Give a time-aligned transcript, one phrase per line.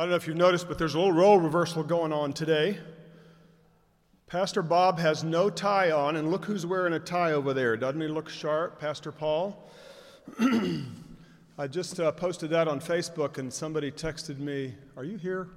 [0.00, 2.78] I don't know if you've noticed, but there's a little role reversal going on today.
[4.26, 7.76] Pastor Bob has no tie on, and look who's wearing a tie over there.
[7.76, 9.70] Doesn't he look sharp, Pastor Paul?
[11.58, 15.48] I just uh, posted that on Facebook, and somebody texted me, Are you here?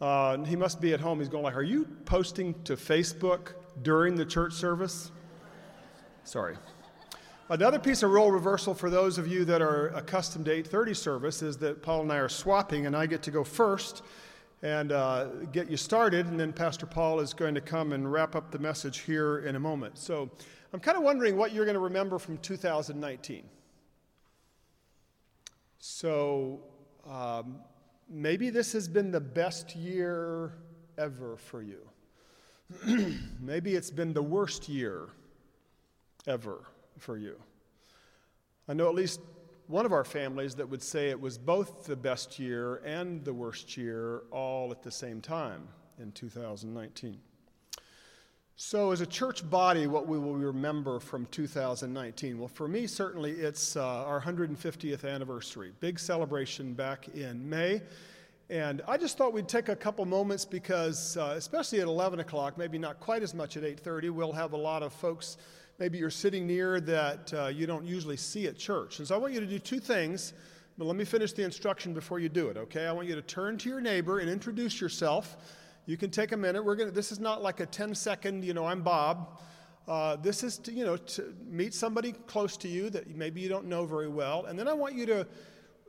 [0.00, 1.18] Uh, he must be at home.
[1.18, 5.12] He's going like, Are you posting to Facebook during the church service?
[6.24, 6.56] Sorry.
[7.48, 11.42] Another piece of role reversal for those of you that are accustomed to 8:30 service
[11.42, 14.02] is that Paul and I are swapping, and I get to go first
[14.62, 18.36] and uh, get you started, and then Pastor Paul is going to come and wrap
[18.36, 19.98] up the message here in a moment.
[19.98, 20.30] So
[20.72, 23.42] I'm kind of wondering what you're going to remember from 2019.
[25.80, 26.60] So
[27.04, 27.56] um,
[28.08, 30.52] maybe this has been the best year
[30.96, 31.88] ever for you.
[33.40, 35.08] maybe it's been the worst year
[36.28, 36.68] ever
[36.98, 37.36] for you.
[38.68, 39.20] I know at least
[39.66, 43.32] one of our families that would say it was both the best year and the
[43.32, 45.66] worst year all at the same time
[45.98, 47.18] in 2019.
[48.56, 52.38] So, as a church body, what we will remember from 2019?
[52.38, 55.72] Well, for me, certainly it's uh, our 150th anniversary.
[55.80, 57.80] Big celebration back in May.
[58.50, 62.58] And I just thought we'd take a couple moments because, uh, especially at 11 o'clock,
[62.58, 65.38] maybe not quite as much at 8:30, we'll have a lot of folks
[65.78, 68.98] maybe you're sitting near that uh, you don't usually see at church.
[68.98, 70.32] And so I want you to do two things,
[70.78, 72.86] but let me finish the instruction before you do it, okay?
[72.86, 75.36] I want you to turn to your neighbor and introduce yourself.
[75.86, 76.64] You can take a minute.
[76.64, 79.40] We're gonna, this is not like a 10 second, you know, I'm Bob.
[79.88, 83.48] Uh, this is to, you know, to meet somebody close to you that maybe you
[83.48, 84.44] don't know very well.
[84.46, 85.26] And then I want you to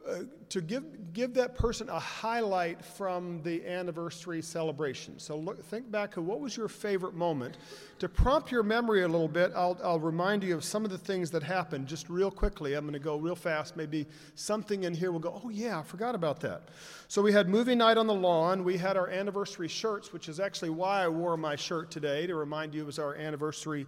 [0.07, 5.17] uh, to give, give that person a highlight from the anniversary celebration.
[5.17, 7.57] So look, think back what was your favorite moment.
[7.99, 10.97] To prompt your memory a little bit, I'll, I'll remind you of some of the
[10.97, 12.73] things that happened just real quickly.
[12.73, 13.77] I'm going to go real fast.
[13.77, 16.63] Maybe something in here will go, oh, yeah, I forgot about that.
[17.07, 18.65] So we had movie night on the lawn.
[18.65, 22.35] We had our anniversary shirts, which is actually why I wore my shirt today to
[22.35, 23.87] remind you it was our anniversary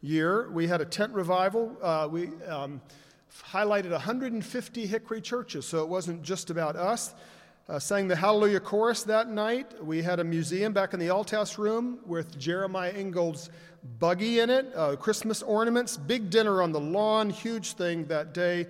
[0.00, 0.48] year.
[0.50, 1.76] We had a tent revival.
[1.82, 2.28] Uh, we.
[2.44, 2.80] Um,
[3.42, 7.14] highlighted 150 Hickory churches, so it wasn't just about us.
[7.68, 9.82] Uh, sang the Hallelujah Chorus that night.
[9.82, 13.50] We had a museum back in the Althouse room with Jeremiah Ingold's
[13.98, 18.66] buggy in it, uh, Christmas ornaments, big dinner on the lawn, huge thing that day.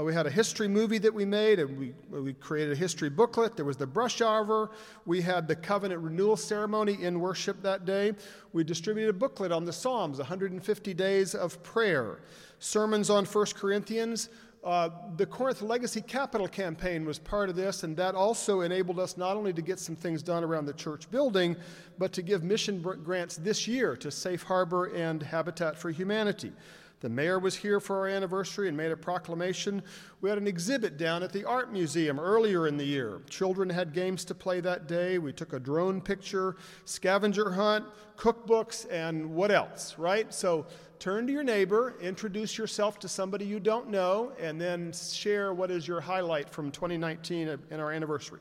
[0.00, 3.10] Uh, we had a history movie that we made, and we, we created a history
[3.10, 3.56] booklet.
[3.56, 4.70] There was the brush over.
[5.04, 8.12] We had the covenant renewal ceremony in worship that day.
[8.52, 12.20] We distributed a booklet on the Psalms, 150 days of prayer
[12.60, 14.30] sermons on 1 Corinthians.
[14.62, 19.16] Uh, the Corinth Legacy Capital Campaign was part of this, and that also enabled us
[19.16, 21.56] not only to get some things done around the church building,
[21.98, 26.52] but to give mission grants this year to Safe Harbor and Habitat for Humanity.
[27.00, 29.82] The mayor was here for our anniversary and made a proclamation.
[30.20, 33.22] We had an exhibit down at the Art Museum earlier in the year.
[33.30, 35.16] Children had games to play that day.
[35.16, 37.86] We took a drone picture, scavenger hunt,
[38.18, 40.32] cookbooks, and what else, right?
[40.34, 40.66] So
[40.98, 45.70] turn to your neighbor, introduce yourself to somebody you don't know, and then share what
[45.70, 48.40] is your highlight from 2019 in our anniversary.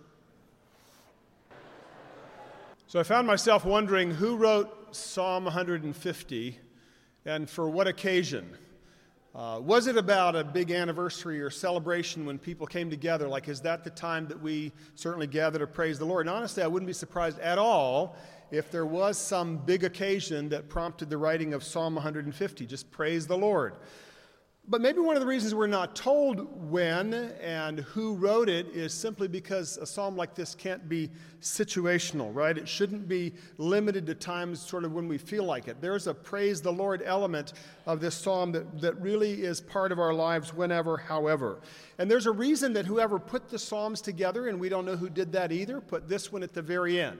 [2.87, 6.59] So I found myself wondering who wrote Psalm 150
[7.25, 8.49] and for what occasion?
[9.35, 13.27] Uh, was it about a big anniversary or celebration when people came together?
[13.27, 16.25] Like, is that the time that we certainly gather to praise the Lord?
[16.25, 18.15] And honestly, I wouldn't be surprised at all
[18.51, 22.65] if there was some big occasion that prompted the writing of Psalm 150.
[22.65, 23.75] Just praise the Lord.
[24.71, 28.93] But maybe one of the reasons we're not told when and who wrote it is
[28.93, 31.09] simply because a psalm like this can't be
[31.41, 32.55] situational, right?
[32.55, 35.81] It shouldn't be limited to times sort of when we feel like it.
[35.81, 37.53] There's a praise the Lord element
[37.87, 41.61] of this psalm that, that really is part of our lives whenever, however.
[41.97, 45.09] And there's a reason that whoever put the psalms together, and we don't know who
[45.09, 47.17] did that either, put this one at the very end.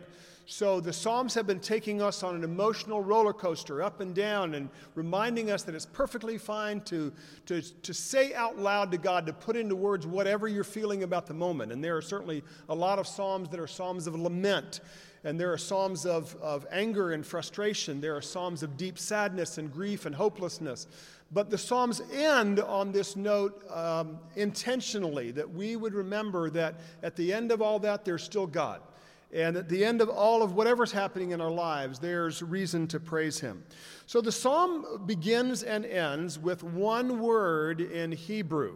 [0.52, 4.56] So the Psalms have been taking us on an emotional roller coaster up and down
[4.56, 7.14] and reminding us that it's perfectly fine to,
[7.46, 11.28] to, to say out loud to God, to put into words whatever you're feeling about
[11.28, 11.72] the moment.
[11.72, 14.80] And there are certainly a lot of Psalms that are Psalms of lament.
[15.24, 18.02] And there are Psalms of, of anger and frustration.
[18.02, 20.88] There are Psalms of deep sadness and grief and hopelessness.
[21.32, 27.16] But the Psalms end on this note um, intentionally that we would remember that at
[27.16, 28.82] the end of all that, there's still God.
[29.32, 33.00] And at the end of all of whatever's happening in our lives, there's reason to
[33.00, 33.64] praise Him.
[34.08, 38.76] So the psalm begins and ends with one word in Hebrew.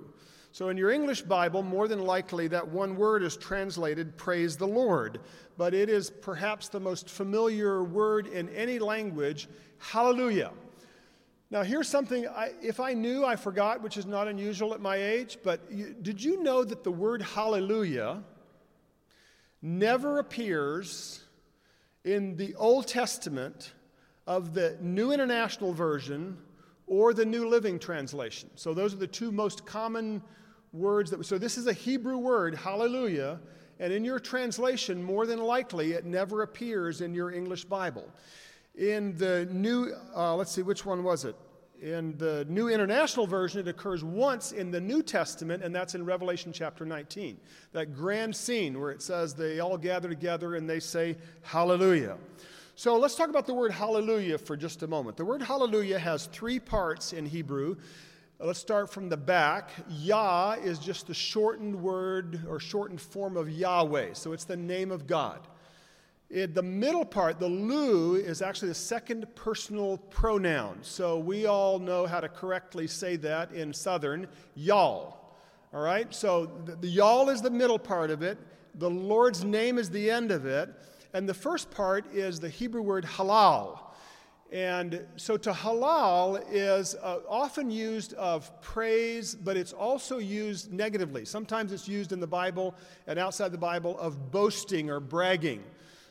[0.51, 4.67] So in your English Bible, more than likely that one word is translated praise the
[4.67, 5.21] Lord.
[5.57, 9.47] But it is perhaps the most familiar word in any language
[9.79, 10.51] hallelujah.
[11.50, 14.95] Now, here's something I, if I knew, I forgot, which is not unusual at my
[14.95, 18.23] age, but you, did you know that the word hallelujah
[19.63, 21.24] never appears
[22.04, 23.74] in the Old Testament
[24.27, 26.38] of the New International Version
[26.86, 28.50] or the New Living Translation.
[28.56, 30.21] So those are the two most common
[30.74, 33.39] words that so this is a Hebrew word, hallelujah,
[33.80, 38.10] and in your translation more than likely it never appears in your English Bible.
[38.75, 41.36] In the new uh, let's see which one was it?
[41.83, 46.06] In the New International Version, it occurs once in the New Testament, and that's in
[46.06, 47.38] Revelation chapter 19.
[47.74, 52.15] That grand scene where it says they all gather together and they say, Hallelujah.
[52.75, 55.18] So let's talk about the word hallelujah for just a moment.
[55.18, 57.75] The word hallelujah has three parts in Hebrew.
[58.39, 59.71] Let's start from the back.
[59.89, 64.89] Yah is just the shortened word or shortened form of Yahweh, so it's the name
[64.89, 65.45] of God.
[66.33, 70.80] It, the middle part, the lu, is actually the second personal pronoun.
[70.81, 75.19] So we all know how to correctly say that in Southern, y'all.
[75.71, 76.12] All right?
[76.12, 78.39] So the, the y'all is the middle part of it,
[78.74, 80.74] the Lord's name is the end of it,
[81.13, 83.77] and the first part is the Hebrew word halal.
[84.51, 91.25] And so to halal is uh, often used of praise, but it's also used negatively.
[91.25, 92.74] Sometimes it's used in the Bible
[93.06, 95.63] and outside the Bible of boasting or bragging.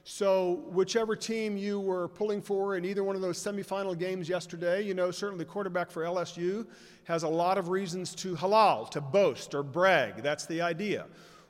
[0.04, 4.82] So, whichever team you were pulling for in either one of those semifinal games yesterday,
[4.82, 6.66] you know, certainly the quarterback for LSU
[7.04, 10.16] has a lot of reasons to halal, to boast or brag.
[10.22, 11.06] That's the idea.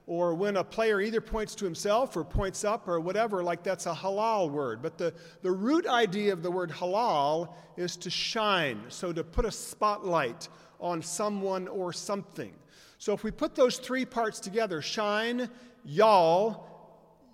[0.06, 3.86] Or when a player either points to himself or points up or whatever, like that's
[3.86, 4.82] a halal word.
[4.82, 9.46] But the, the root idea of the word halal is to shine, so to put
[9.46, 12.52] a spotlight on someone or something.
[12.98, 15.48] So if we put those three parts together shine,
[15.84, 16.68] y'all,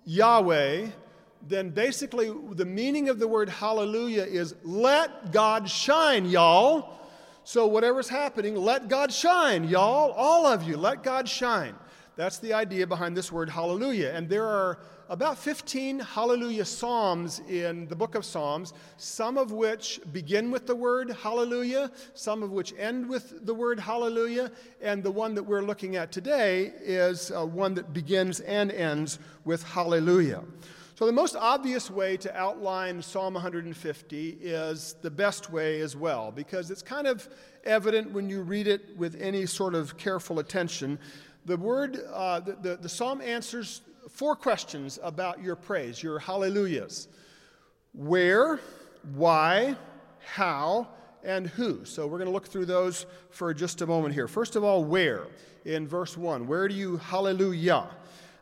[0.05, 0.87] Yahweh,
[1.47, 6.95] then basically the meaning of the word hallelujah is let God shine, y'all.
[7.43, 10.11] So whatever's happening, let God shine, y'all.
[10.11, 11.75] All of you, let God shine.
[12.15, 14.11] That's the idea behind this word hallelujah.
[14.13, 19.99] And there are about 15 hallelujah psalms in the book of Psalms, some of which
[20.11, 24.51] begin with the word hallelujah, some of which end with the word hallelujah,
[24.81, 29.17] and the one that we're looking at today is uh, one that begins and ends
[29.45, 30.43] with hallelujah.
[30.99, 36.29] So, the most obvious way to outline Psalm 150 is the best way as well,
[36.29, 37.29] because it's kind of
[37.63, 40.99] evident when you read it with any sort of careful attention.
[41.45, 43.79] The word, uh, the, the, the psalm answers
[44.09, 47.07] four questions about your praise, your hallelujahs
[47.93, 48.59] where,
[49.13, 49.77] why,
[50.33, 50.89] how,
[51.23, 51.85] and who.
[51.85, 54.27] So we're going to look through those for just a moment here.
[54.27, 55.27] First of all, where?
[55.63, 57.87] In verse 1, where do you hallelujah?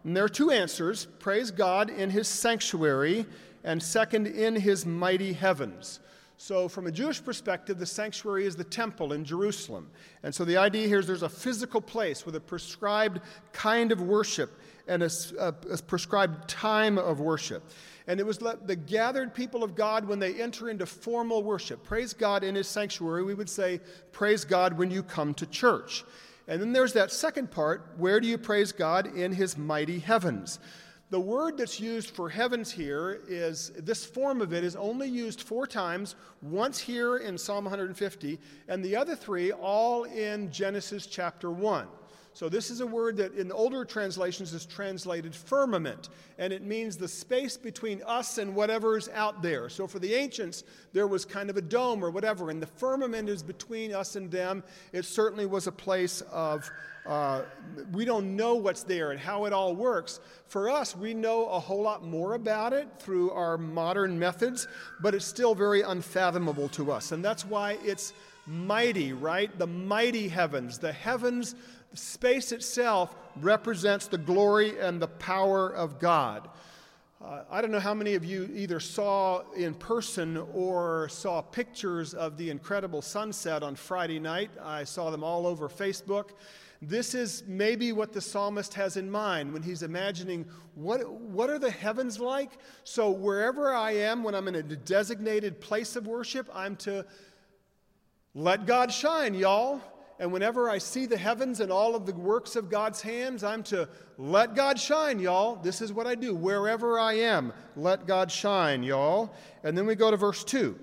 [0.07, 3.25] And there are two answers praise God in his sanctuary,
[3.65, 6.00] and second, in his mighty heavens.
[6.38, 9.89] So, from a Jewish perspective, the sanctuary is the temple in Jerusalem.
[10.24, 13.19] And so, the idea here is there's a physical place with a prescribed
[13.51, 14.57] kind of worship
[14.88, 15.09] and a,
[15.39, 17.62] a, a prescribed time of worship.
[18.07, 21.83] And it was the gathered people of God when they enter into formal worship.
[21.83, 23.25] Praise God in his sanctuary.
[23.25, 23.81] We would say,
[24.13, 26.06] Praise God when you come to church.
[26.47, 30.59] And then there's that second part where do you praise God in his mighty heavens?
[31.09, 35.41] The word that's used for heavens here is this form of it is only used
[35.41, 41.49] four times, once here in Psalm 150, and the other three all in Genesis chapter
[41.49, 41.88] 1.
[42.38, 46.95] So, this is a word that in older translations is translated firmament, and it means
[46.95, 49.70] the space between us and whatever's out there.
[49.70, 50.63] So, for the ancients,
[50.94, 54.29] there was kind of a dome or whatever, and the firmament is between us and
[54.29, 54.63] them.
[54.94, 56.70] It certainly was a place of,
[57.08, 57.41] uh,
[57.91, 60.20] we don't know what's there and how it all works.
[60.46, 64.67] For us, we know a whole lot more about it through our modern methods,
[65.01, 67.13] but it's still very unfathomable to us.
[67.13, 68.13] And that's why it's
[68.48, 69.58] mighty, right?
[69.60, 71.56] The mighty heavens, the heavens
[71.94, 76.50] space itself represents the glory and the power of God.
[77.24, 82.13] Uh, I don't know how many of you either saw in person or saw pictures
[82.13, 84.51] of the incredible sunset on Friday night.
[84.62, 86.32] I saw them all over Facebook.
[86.79, 91.58] This is maybe what the psalmist has in mind when he's imagining what, what are
[91.58, 92.51] the heavens like?
[92.84, 97.03] So, wherever I am, when I'm in a designated place of worship, I'm to
[98.36, 99.82] let God shine, y'all
[100.19, 103.62] and whenever I see the heavens and all of the works of God's hands, I'm
[103.63, 105.57] to let God shine, y'all.
[105.57, 106.33] This is what I do.
[106.33, 109.33] Wherever I am, let God shine, y'all.
[109.63, 110.77] And then we go to verse 2,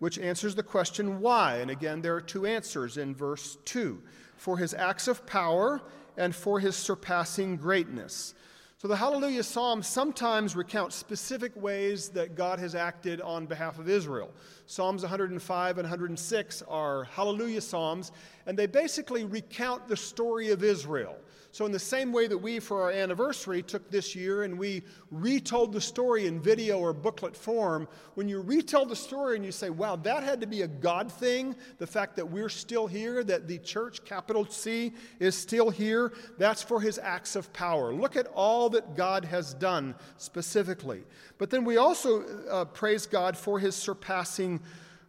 [0.00, 1.58] which answers the question why.
[1.58, 4.02] And again, there are two answers in verse 2
[4.36, 5.80] for his acts of power
[6.16, 8.34] and for his surpassing greatness.
[8.78, 13.90] So the Hallelujah Psalms sometimes recount specific ways that God has acted on behalf of
[13.90, 14.32] Israel.
[14.70, 18.12] Psalms 105 and 106 are Hallelujah Psalms,
[18.46, 21.16] and they basically recount the story of Israel.
[21.52, 24.84] So, in the same way that we, for our anniversary, took this year and we
[25.10, 29.50] retold the story in video or booklet form, when you retell the story and you
[29.50, 33.24] say, wow, that had to be a God thing, the fact that we're still here,
[33.24, 37.92] that the church, capital C, is still here, that's for his acts of power.
[37.92, 41.02] Look at all that God has done specifically.
[41.38, 44.59] But then we also uh, praise God for his surpassing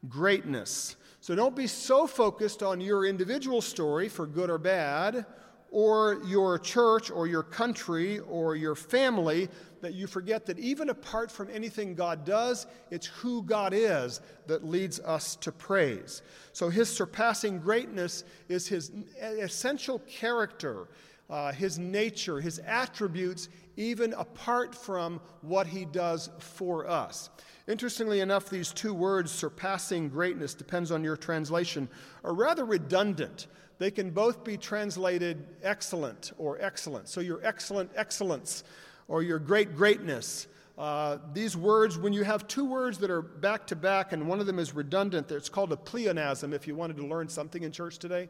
[0.07, 0.95] greatness.
[1.19, 5.25] So don't be so focused on your individual story, for good or bad,
[5.71, 9.47] or your church or your country or your family
[9.79, 14.65] that you forget that even apart from anything God does, it's who God is that
[14.65, 16.21] leads us to praise.
[16.51, 18.91] So his surpassing greatness is his
[19.21, 20.89] essential character,
[21.29, 27.29] uh, his nature, his attributes, even apart from what he does for us.
[27.71, 31.87] Interestingly enough, these two words, surpassing greatness, depends on your translation,
[32.21, 33.47] are rather redundant.
[33.77, 37.07] They can both be translated excellent or excellent.
[37.07, 38.65] So, your excellent excellence
[39.07, 40.47] or your great greatness.
[40.77, 44.41] Uh, these words, when you have two words that are back to back and one
[44.41, 47.71] of them is redundant, it's called a pleonasm if you wanted to learn something in
[47.71, 48.27] church today.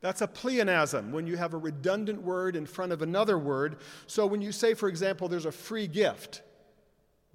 [0.00, 3.80] That's a pleonasm when you have a redundant word in front of another word.
[4.06, 6.40] So when you say, for example, there's a free gift,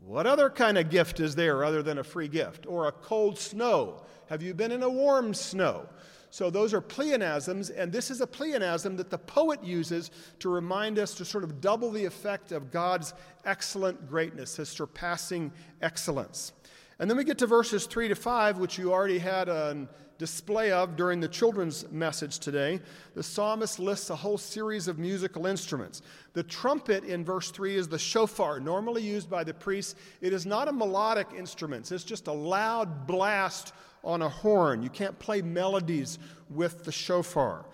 [0.05, 2.65] what other kind of gift is there other than a free gift?
[2.67, 4.03] Or a cold snow?
[4.27, 5.87] Have you been in a warm snow?
[6.29, 10.97] So those are pleonasms, and this is a pleonasm that the poet uses to remind
[10.97, 13.13] us to sort of double the effect of God's
[13.45, 16.53] excellent greatness, his surpassing excellence.
[16.99, 20.71] And then we get to verses 3 to 5, which you already had a display
[20.71, 22.79] of during the children's message today,
[23.15, 26.01] the psalmist lists a whole series of musical instruments.
[26.33, 29.95] The trumpet in verse 3 is the shofar, normally used by the priests.
[30.21, 33.73] It is not a melodic instrument, it's just a loud blast
[34.03, 34.83] on a horn.
[34.83, 36.19] You can't play melodies
[36.49, 37.65] with the shofar.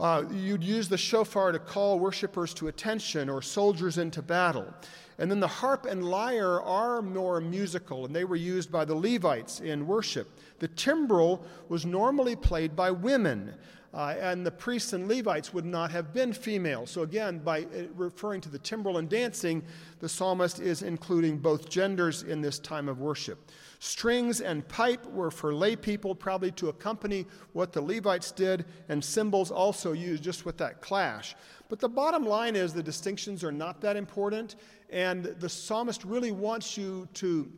[0.00, 4.72] Uh, you'd use the shofar to call worshipers to attention or soldiers into battle.
[5.18, 8.94] And then the harp and lyre are more musical, and they were used by the
[8.94, 10.28] Levites in worship.
[10.60, 13.54] The timbrel was normally played by women,
[13.92, 16.86] uh, and the priests and Levites would not have been female.
[16.86, 19.64] So, again, by uh, referring to the timbrel and dancing,
[19.98, 23.50] the psalmist is including both genders in this time of worship.
[23.80, 29.02] Strings and pipe were for lay people, probably to accompany what the Levites did, and
[29.02, 31.34] cymbals also used just with that clash.
[31.68, 34.56] But the bottom line is the distinctions are not that important,
[34.90, 37.50] and the psalmist really wants you to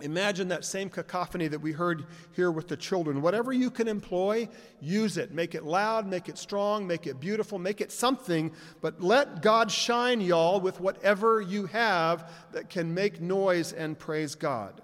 [0.00, 3.22] imagine that same cacophony that we heard here with the children.
[3.22, 4.48] Whatever you can employ,
[4.80, 5.32] use it.
[5.32, 9.70] Make it loud, make it strong, make it beautiful, make it something, but let God
[9.70, 14.80] shine, y'all, with whatever you have that can make noise and praise God.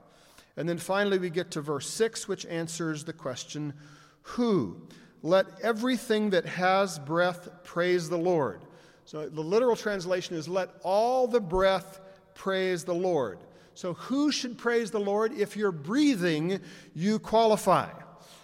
[0.56, 3.74] And then finally, we get to verse 6, which answers the question
[4.22, 4.88] who?
[5.22, 8.60] Let everything that has breath praise the Lord.
[9.04, 12.00] So the literal translation is let all the breath
[12.34, 13.38] praise the Lord.
[13.74, 15.32] So, who should praise the Lord?
[15.32, 16.60] If you're breathing,
[16.94, 17.88] you qualify.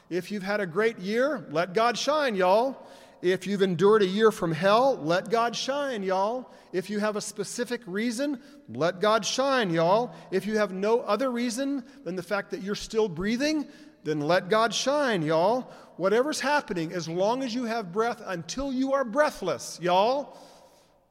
[0.09, 2.87] If you've had a great year, let God shine, y'all.
[3.23, 6.53] If you've endured a year from hell, let God shine, y'all.
[6.73, 10.15] If you have a specific reason, let God shine, y'all.
[10.31, 13.67] If you have no other reason than the fact that you're still breathing,
[14.05, 15.73] then let God shine, y'all.
[15.97, 20.37] Whatever's happening, as long as you have breath until you are breathless, y'all,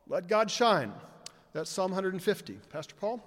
[0.08, 0.94] let God shine.
[1.54, 2.60] That's Psalm 150.
[2.70, 3.24] Pastor Paul?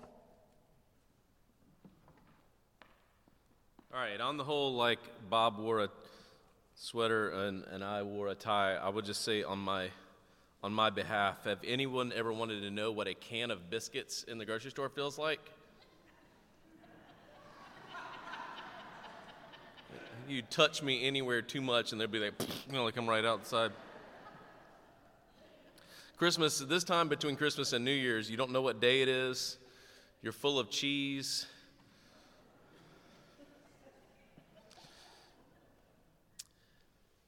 [3.92, 5.88] All right, on the whole, like Bob wore a
[6.76, 9.88] sweater and, and I wore a tie, I would just say on my
[10.62, 14.38] on my behalf, have anyone ever wanted to know what a can of biscuits in
[14.38, 15.38] the grocery store feels like?
[20.30, 22.34] You touch me anywhere too much and they'd be like,
[22.66, 23.72] you know, I'm right outside.
[26.16, 29.56] Christmas, this time between Christmas and New Year's, you don't know what day it is.
[30.20, 31.46] You're full of cheese.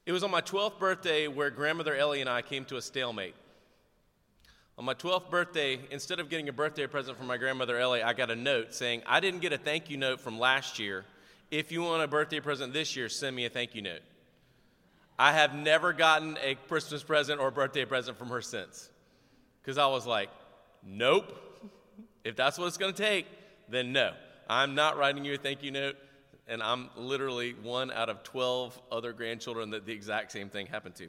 [0.06, 3.36] It was on my 12th birthday where grandmother Ellie and I came to a stalemate.
[4.76, 8.12] On my 12th birthday, instead of getting a birthday present from my grandmother Ellie, I
[8.12, 11.04] got a note saying, I didn't get a thank you note from last year.
[11.50, 14.02] If you want a birthday present this year, send me a thank you note.
[15.18, 18.88] I have never gotten a Christmas present or a birthday present from her since.
[19.60, 20.30] Because I was like,
[20.84, 21.36] nope.
[22.24, 23.26] If that's what it's going to take,
[23.68, 24.12] then no.
[24.48, 25.96] I'm not writing you a thank you note
[26.50, 30.96] and I'm literally one out of 12 other grandchildren that the exact same thing happened
[30.96, 31.08] to.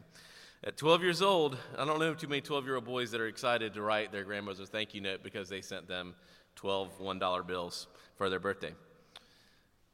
[0.64, 3.28] At 12 years old, I don't know too many 12 year old boys that are
[3.28, 6.14] excited to write their grandmother's a thank you note because they sent them
[6.56, 8.74] 12 $1 bills for their birthday.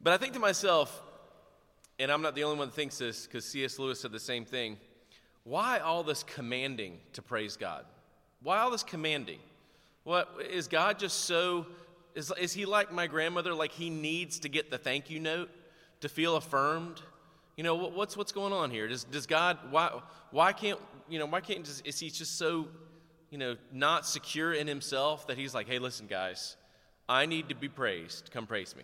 [0.00, 1.02] But I think to myself,
[1.98, 3.78] and I'm not the only one that thinks this because C.S.
[3.78, 4.76] Lewis said the same thing.
[5.44, 7.84] Why all this commanding to praise God?
[8.42, 9.40] Why all this commanding?
[10.04, 11.66] What is God just so
[12.14, 15.50] is, is he like my grandmother like he needs to get the thank you note
[16.00, 17.00] to feel affirmed?
[17.56, 18.88] You know, what's what's going on here?
[18.88, 20.00] Does does God why
[20.30, 20.78] why can't,
[21.08, 22.68] you know, why can't just, is he just so,
[23.30, 26.56] you know, not secure in himself that he's like, "Hey, listen guys,
[27.08, 28.30] I need to be praised.
[28.32, 28.82] Come praise me."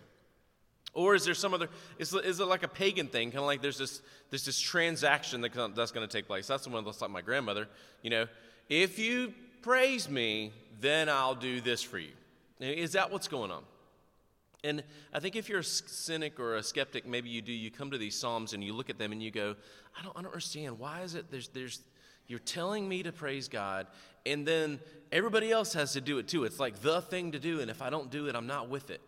[0.95, 1.67] Or is there some other,
[1.99, 3.29] is, is it like a pagan thing?
[3.29, 6.47] Kind of like there's this, there's this transaction that, that's going to take place.
[6.47, 7.67] That's the one that's like my grandmother.
[8.01, 8.27] You know,
[8.69, 12.13] if you praise me, then I'll do this for you.
[12.59, 13.63] Is that what's going on?
[14.63, 14.83] And
[15.13, 17.97] I think if you're a cynic or a skeptic, maybe you do, you come to
[17.97, 19.55] these Psalms and you look at them and you go,
[19.99, 20.79] I don't, I don't understand.
[20.79, 21.81] Why is it there's, there's,
[22.27, 23.85] you're telling me to praise God,
[24.25, 24.79] and then
[25.11, 26.45] everybody else has to do it too.
[26.45, 28.89] It's like the thing to do, and if I don't do it, I'm not with
[28.89, 29.01] it.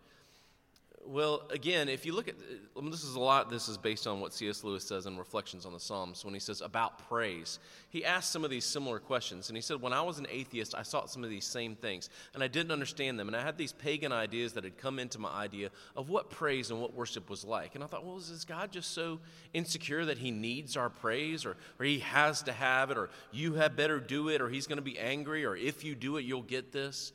[1.10, 2.36] Well, again, if you look at
[2.76, 4.62] uh, this is a lot, this is based on what C.S.
[4.66, 7.60] Lewis says in Reflections on the Psalms when he says about praise.
[7.90, 10.76] He asked some of these similar questions, and he said, When I was an atheist,
[10.76, 13.28] I sought some of these same things, and I didn't understand them.
[13.28, 16.72] And I had these pagan ideas that had come into my idea of what praise
[16.72, 17.76] and what worship was like.
[17.76, 19.20] And I thought, Well, is God just so
[19.54, 23.54] insecure that he needs our praise, or, or he has to have it, or you
[23.54, 26.26] had better do it, or he's going to be angry, or if you do it,
[26.26, 27.14] you'll get this?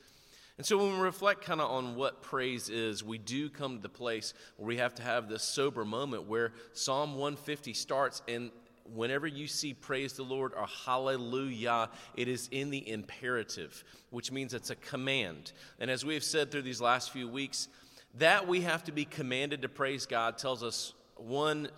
[0.59, 3.83] And so when we reflect kind of on what praise is, we do come to
[3.83, 8.51] the place where we have to have this sober moment where Psalm 150 starts and
[8.95, 14.55] whenever you see praise the Lord or hallelujah, it is in the imperative, which means
[14.55, 15.53] it's a command.
[15.79, 17.69] And as we have said through these last few weeks,
[18.15, 21.69] that we have to be commanded to praise God tells us one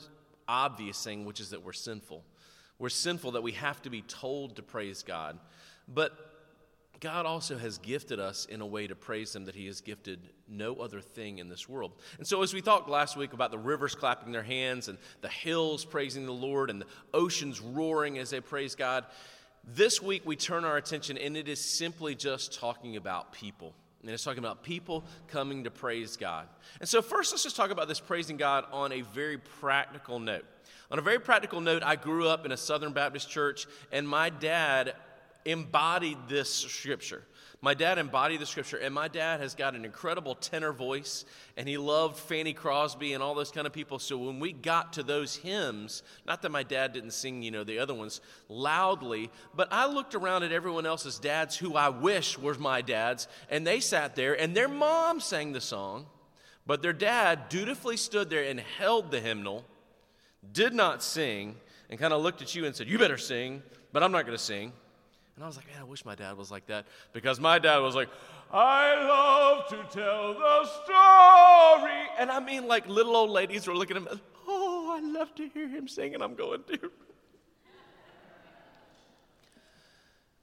[0.49, 2.25] obvious thing, which is that we're sinful.
[2.79, 5.39] We're sinful that we have to be told to praise God.
[5.87, 6.34] But
[7.05, 10.21] God also has gifted us in a way to praise Him that He has gifted
[10.49, 11.93] no other thing in this world.
[12.17, 15.29] And so, as we talked last week about the rivers clapping their hands and the
[15.29, 19.05] hills praising the Lord and the oceans roaring as they praise God,
[19.75, 23.75] this week we turn our attention and it is simply just talking about people.
[24.01, 26.49] And it's talking about people coming to praise God.
[26.81, 30.47] And so, first, let's just talk about this praising God on a very practical note.
[30.91, 34.31] On a very practical note, I grew up in a Southern Baptist church, and my
[34.31, 34.95] dad
[35.45, 37.23] embodied this scripture.
[37.65, 41.25] My dad embodied the scripture, and my dad has got an incredible tenor voice,
[41.57, 43.99] and he loved Fanny Crosby and all those kind of people.
[43.99, 47.65] So when we got to those hymns, not that my dad didn't sing, you know,
[47.65, 52.39] the other ones loudly, but I looked around at everyone else's dads who I wish
[52.39, 56.05] were my dads, and they sat there, and their mom sang the song,
[56.67, 59.65] but their dad dutifully stood there and held the hymnal,
[60.53, 61.57] did not sing,
[61.89, 64.37] and kind of looked at you and said, You better sing, but I'm not going
[64.37, 64.73] to sing.
[65.35, 66.87] And I was like, man, I wish my dad was like that.
[67.13, 68.09] Because my dad was like,
[68.53, 72.03] I love to tell the story.
[72.19, 74.11] And I mean, like little old ladies were looking at me,
[74.47, 76.15] oh, I love to hear him sing.
[76.15, 76.91] And I'm going, dude.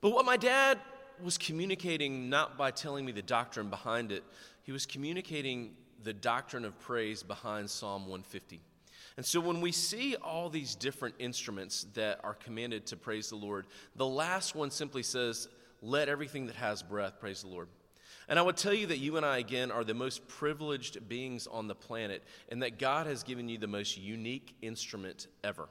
[0.02, 0.78] but what my dad
[1.24, 4.24] was communicating, not by telling me the doctrine behind it,
[4.64, 5.72] he was communicating
[6.04, 8.60] the doctrine of praise behind Psalm 150.
[9.18, 13.36] And so when we see all these different instruments that are commanded to praise the
[13.36, 15.48] Lord, the last one simply says,
[15.82, 17.68] Let everything that has breath praise the Lord.
[18.30, 21.48] And I would tell you that you and I, again, are the most privileged beings
[21.48, 25.68] on the planet, and that God has given you the most unique instrument ever.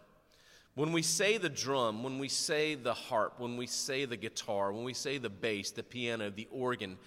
[0.74, 4.72] When we say the drum, when we say the harp, when we say the guitar,
[4.72, 6.98] when we say the bass, the piano, the organ,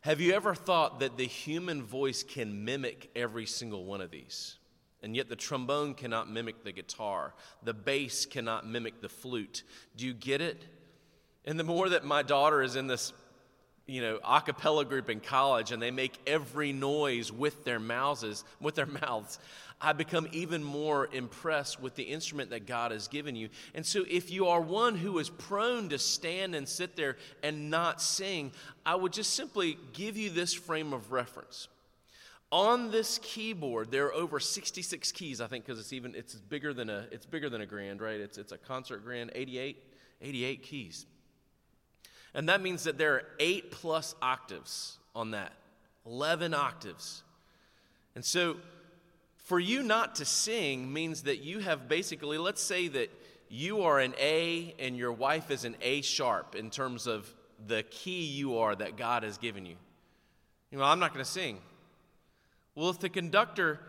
[0.00, 4.56] have you ever thought that the human voice can mimic every single one of these?
[5.04, 7.34] And yet the trombone cannot mimic the guitar.
[7.62, 9.62] The bass cannot mimic the flute.
[9.98, 10.64] Do you get it?
[11.44, 13.12] And the more that my daughter is in this,
[13.86, 18.44] you know, a cappella group in college and they make every noise with their mouths,
[18.60, 19.38] with their mouths,
[19.78, 23.50] I become even more impressed with the instrument that God has given you.
[23.74, 27.70] And so if you are one who is prone to stand and sit there and
[27.70, 28.52] not sing,
[28.86, 31.68] I would just simply give you this frame of reference.
[32.54, 36.72] On this keyboard, there are over 66 keys, I think, because it's even it's bigger
[36.72, 38.20] than a it's bigger than a grand, right?
[38.20, 39.82] It's it's a concert grand, 88,
[40.22, 41.06] 88 keys.
[42.32, 45.50] And that means that there are eight plus octaves on that.
[46.06, 47.24] 11 octaves.
[48.14, 48.58] And so
[49.38, 53.10] for you not to sing means that you have basically, let's say that
[53.48, 57.34] you are an A and your wife is an A sharp in terms of
[57.66, 59.74] the key you are that God has given you.
[60.70, 61.58] You know, I'm not going to sing.
[62.74, 63.80] Well, if the conductor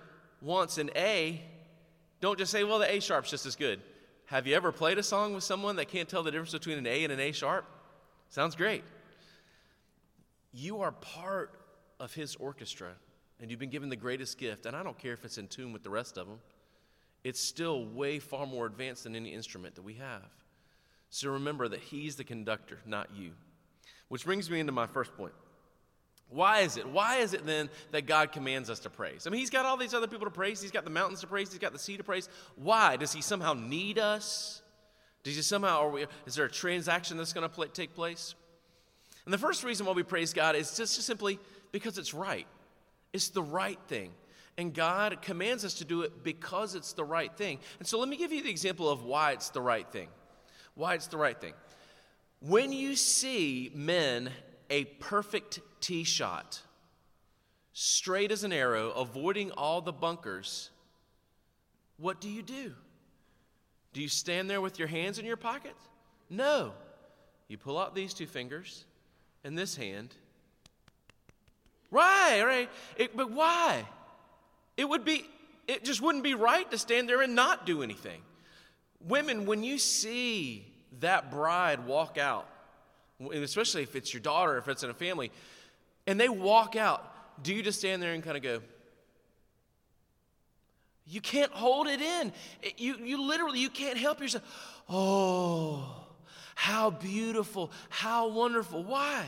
[0.42, 1.42] wants an A,
[2.22, 3.82] don't just say, well, the A sharp's just as good.
[4.26, 6.88] Have you ever played a song with someone that can't tell the difference between an
[6.88, 7.66] A and an A sharp?
[8.30, 8.84] Sounds great.
[10.52, 11.52] You are part
[12.00, 12.92] of his orchestra,
[13.40, 15.74] and you've been given the greatest gift, and I don't care if it's in tune
[15.74, 16.40] with the rest of them.
[17.26, 20.30] it's still way far more advanced than any instrument that we have.
[21.10, 23.32] So remember that He's the conductor, not you.
[24.10, 25.34] Which brings me into my first point.
[26.30, 26.88] Why is it?
[26.88, 29.28] Why is it then that God commands us to praise?
[29.28, 30.62] I mean, He's got all these other people to praise.
[30.62, 31.52] He's got the mountains to praise.
[31.52, 32.30] He's got the sea to praise.
[32.56, 32.98] Why?
[32.98, 34.62] Does He somehow need us?
[35.24, 38.36] Does He somehow, are we, is there a transaction that's going to take place?
[39.26, 41.40] And the first reason why we praise God is just simply
[41.72, 42.48] because it's right.
[43.14, 44.12] It's the right thing.
[44.58, 47.60] And God commands us to do it because it's the right thing.
[47.80, 50.08] And so let me give you the example of why it's the right thing.
[50.76, 51.54] Why it's the right thing.
[52.40, 54.30] When you see men
[54.70, 56.60] a perfect tee shot,
[57.74, 60.72] straight as an arrow, avoiding all the bunkers,
[61.98, 62.74] what do you do?
[63.94, 65.76] Do you stand there with your hands in your pocket?
[66.30, 66.74] No.
[67.48, 68.84] You pull out these two fingers
[69.44, 70.10] and this hand.
[71.92, 72.70] Right, right.
[72.98, 73.86] It, but why?
[74.76, 75.24] It would be,
[75.68, 78.22] it just wouldn't be right to stand there and not do anything.
[79.02, 80.66] Women, when you see
[81.00, 82.50] that bride walk out,
[83.32, 85.32] especially if it's your daughter, if it's in a family,
[86.08, 88.62] and they walk out, do you just stand there and kind of go,
[91.08, 92.34] you can't hold it in.
[92.78, 94.44] You, you literally, you can't help yourself.
[94.90, 96.08] Oh,
[96.56, 98.84] how beautiful, how wonderful.
[98.84, 99.26] Why?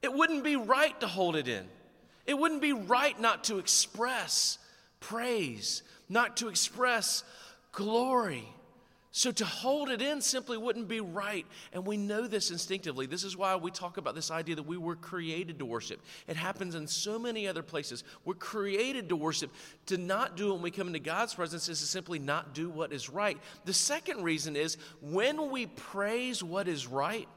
[0.00, 1.64] It wouldn't be right to hold it in.
[2.26, 4.58] It wouldn't be right not to express
[5.00, 7.24] praise, not to express
[7.72, 8.48] glory.
[9.14, 11.46] So to hold it in simply wouldn't be right.
[11.74, 13.04] And we know this instinctively.
[13.04, 16.00] This is why we talk about this idea that we were created to worship.
[16.26, 18.04] It happens in so many other places.
[18.24, 19.52] We're created to worship.
[19.86, 22.70] To not do it when we come into God's presence is to simply not do
[22.70, 23.36] what is right.
[23.66, 27.28] The second reason is when we praise what is right,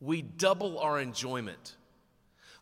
[0.00, 1.76] we double our enjoyment.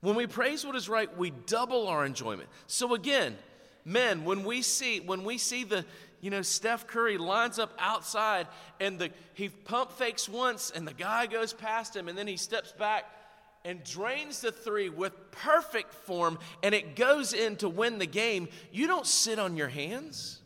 [0.01, 2.49] When we praise what is right, we double our enjoyment.
[2.67, 3.37] So again,
[3.85, 5.85] men, when we see when we see the
[6.20, 8.46] you know, Steph Curry lines up outside
[8.81, 12.37] and the, he pump fakes once and the guy goes past him and then he
[12.37, 13.05] steps back
[13.64, 18.48] and drains the three with perfect form and it goes in to win the game.
[18.72, 20.40] You don't sit on your hands.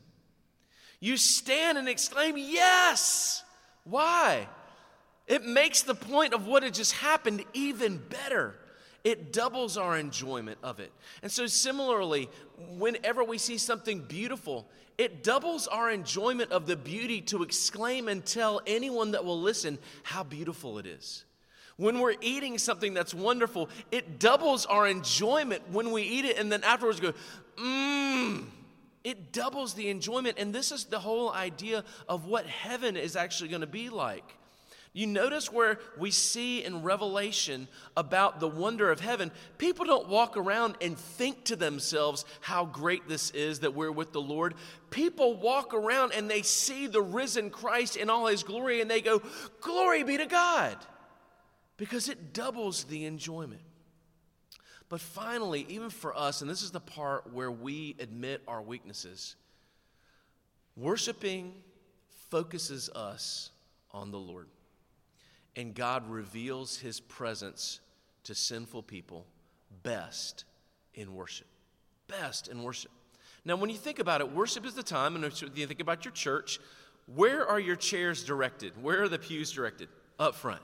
[1.00, 3.42] You stand and exclaim, Yes!
[3.84, 4.48] Why?
[5.26, 8.54] It makes the point of what had just happened even better.
[9.02, 10.92] It doubles our enjoyment of it.
[11.22, 12.28] And so, similarly,
[12.76, 18.24] whenever we see something beautiful, it doubles our enjoyment of the beauty to exclaim and
[18.24, 21.24] tell anyone that will listen how beautiful it is.
[21.76, 26.52] When we're eating something that's wonderful, it doubles our enjoyment when we eat it and
[26.52, 27.14] then afterwards go,
[27.56, 28.44] mmm.
[29.02, 30.38] It doubles the enjoyment.
[30.38, 34.36] And this is the whole idea of what heaven is actually going to be like.
[34.92, 40.36] You notice where we see in Revelation about the wonder of heaven, people don't walk
[40.36, 44.54] around and think to themselves how great this is that we're with the Lord.
[44.90, 49.00] People walk around and they see the risen Christ in all his glory and they
[49.00, 49.22] go,
[49.60, 50.76] Glory be to God,
[51.76, 53.62] because it doubles the enjoyment.
[54.88, 59.36] But finally, even for us, and this is the part where we admit our weaknesses,
[60.74, 61.54] worshiping
[62.28, 63.50] focuses us
[63.92, 64.48] on the Lord
[65.56, 67.80] and God reveals his presence
[68.24, 69.26] to sinful people
[69.82, 70.44] best
[70.94, 71.46] in worship.
[72.08, 72.90] Best in worship.
[73.44, 76.12] Now, when you think about it, worship is the time, and you think about your
[76.12, 76.60] church,
[77.14, 78.80] where are your chairs directed?
[78.82, 79.88] Where are the pews directed?
[80.18, 80.60] Up front.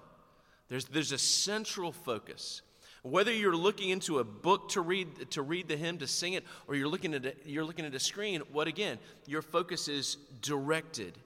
[0.69, 2.63] There's, there's a central focus.
[3.03, 6.45] Whether you're looking into a book to read, to read the hymn, to sing it,
[6.67, 8.99] or you're looking, at a, you're looking at a screen, what again?
[9.27, 11.17] Your focus is directed.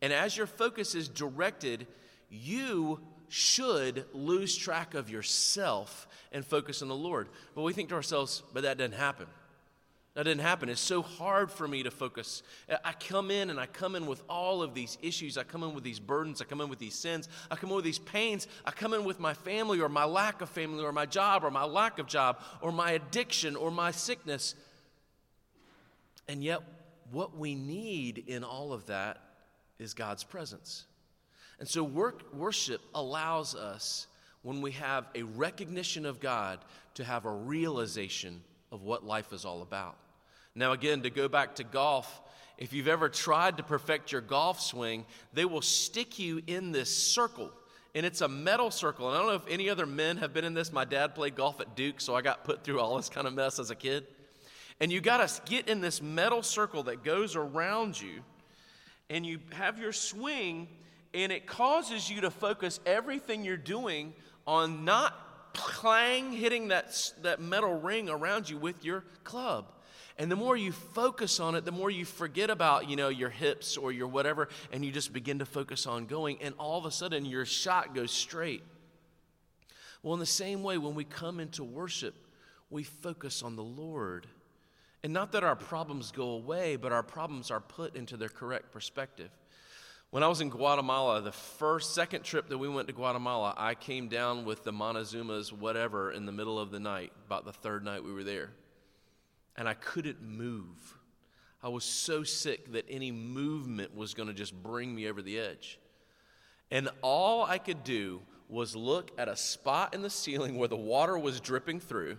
[0.00, 1.86] And as your focus is directed,
[2.30, 7.28] you should lose track of yourself and focus on the Lord.
[7.54, 9.26] But we think to ourselves, but that doesn't happen.
[10.14, 10.68] That didn't happen.
[10.68, 12.44] It's so hard for me to focus.
[12.84, 15.36] I come in and I come in with all of these issues.
[15.36, 16.40] I come in with these burdens.
[16.40, 17.28] I come in with these sins.
[17.50, 18.46] I come in with these pains.
[18.64, 21.50] I come in with my family or my lack of family or my job or
[21.50, 24.54] my lack of job or my addiction or my sickness.
[26.28, 26.60] And yet,
[27.10, 29.18] what we need in all of that
[29.80, 30.84] is God's presence.
[31.64, 34.06] And so, work, worship allows us,
[34.42, 36.58] when we have a recognition of God,
[36.92, 39.96] to have a realization of what life is all about.
[40.54, 42.20] Now, again, to go back to golf,
[42.58, 46.94] if you've ever tried to perfect your golf swing, they will stick you in this
[46.94, 47.50] circle.
[47.94, 49.08] And it's a metal circle.
[49.08, 50.70] And I don't know if any other men have been in this.
[50.70, 53.32] My dad played golf at Duke, so I got put through all this kind of
[53.32, 54.06] mess as a kid.
[54.80, 58.20] And you got to get in this metal circle that goes around you,
[59.08, 60.68] and you have your swing
[61.14, 64.12] and it causes you to focus everything you're doing
[64.46, 69.66] on not clang hitting that, that metal ring around you with your club.
[70.18, 73.30] And the more you focus on it, the more you forget about, you know, your
[73.30, 76.84] hips or your whatever, and you just begin to focus on going, and all of
[76.84, 78.62] a sudden your shot goes straight.
[80.02, 82.14] Well, in the same way, when we come into worship,
[82.70, 84.26] we focus on the Lord.
[85.02, 88.70] And not that our problems go away, but our problems are put into their correct
[88.70, 89.30] perspective.
[90.14, 93.74] When I was in Guatemala, the first, second trip that we went to Guatemala, I
[93.74, 97.84] came down with the Montezuma's whatever in the middle of the night, about the third
[97.84, 98.52] night we were there.
[99.56, 100.96] And I couldn't move.
[101.64, 105.36] I was so sick that any movement was going to just bring me over the
[105.36, 105.80] edge.
[106.70, 110.76] And all I could do was look at a spot in the ceiling where the
[110.76, 112.18] water was dripping through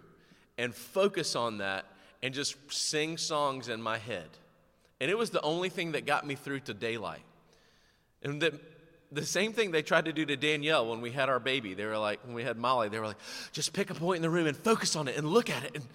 [0.57, 1.85] and focus on that
[2.21, 4.27] and just sing songs in my head.
[4.99, 7.23] And it was the only thing that got me through to daylight.
[8.25, 8.59] And the,
[9.11, 11.75] the same thing they tried to do to Danielle when we had our baby.
[11.75, 13.19] They were like, when we had Molly, they were like,
[13.53, 15.75] just pick a point in the room and focus on it and look at it.
[15.75, 15.85] And,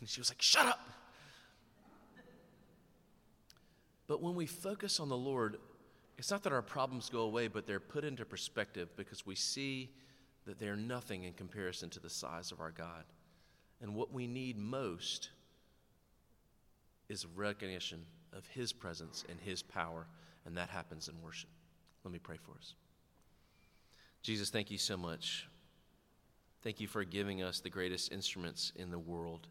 [0.00, 0.80] and she was like, shut up.
[4.06, 5.56] But when we focus on the Lord,
[6.16, 9.90] it's not that our problems go away, but they're put into perspective because we see
[10.46, 13.04] that they're nothing in comparison to the size of our God.
[13.80, 15.30] And what we need most
[17.08, 20.06] is recognition of His presence and His power,
[20.46, 21.50] and that happens in worship.
[22.04, 22.74] Let me pray for us.
[24.22, 25.48] Jesus, thank you so much.
[26.62, 29.48] Thank you for giving us the greatest instruments in the world.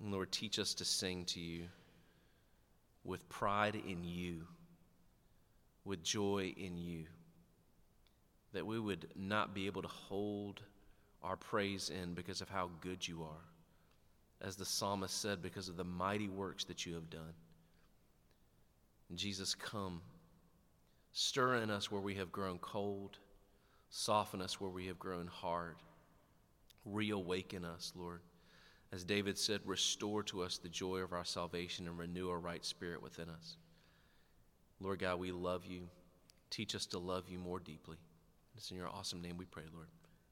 [0.00, 1.64] And Lord, teach us to sing to you
[3.04, 4.46] with pride in you,
[5.84, 7.04] with joy in you,
[8.52, 10.60] that we would not be able to hold
[11.22, 13.44] our praise in because of how good you are.
[14.40, 17.34] As the psalmist said, because of the mighty works that you have done.
[19.14, 20.00] Jesus, come.
[21.20, 23.18] Stir in us where we have grown cold.
[23.90, 25.74] Soften us where we have grown hard.
[26.84, 28.20] Reawaken us, Lord.
[28.92, 32.64] As David said, restore to us the joy of our salvation and renew a right
[32.64, 33.56] spirit within us.
[34.78, 35.88] Lord God, we love you.
[36.50, 37.96] Teach us to love you more deeply.
[38.56, 39.88] It's in your awesome name we pray, Lord.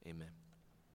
[0.07, 0.31] Amen.